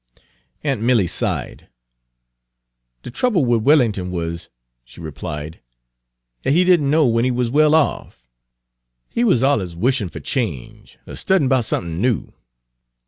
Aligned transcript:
Aunt 0.63 0.81
Milly 0.81 1.05
sighed. 1.05 1.67
"De 3.03 3.11
trouble 3.11 3.45
wid 3.45 3.63
Wellin'ton 3.63 4.09
wuz," 4.09 4.47
she 4.83 4.99
replied, 4.99 5.59
"dat 6.41 6.53
he 6.53 6.63
did 6.63 6.79
n' 6.81 6.89
know 6.89 7.05
when 7.05 7.23
he 7.23 7.29
wuz 7.29 7.51
well 7.51 7.75
off. 7.75 8.27
He 9.11 9.23
wuz 9.23 9.43
alluz 9.43 9.75
wishin' 9.75 10.09
fer 10.09 10.19
change, 10.21 10.97
er 11.07 11.15
studyin' 11.15 11.47
'bout 11.49 11.65
somethin' 11.65 12.01
new." 12.01 12.33